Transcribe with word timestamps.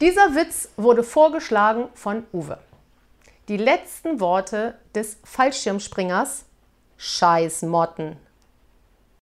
Dieser 0.00 0.34
Witz 0.34 0.70
wurde 0.78 1.02
vorgeschlagen 1.02 1.90
von 1.92 2.24
Uwe. 2.32 2.58
Die 3.48 3.58
letzten 3.58 4.18
Worte 4.18 4.78
des 4.94 5.18
Fallschirmspringers 5.24 6.46
Scheiß 6.96 7.62
Motten 7.62 8.16